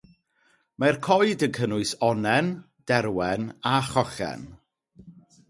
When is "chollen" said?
3.93-4.51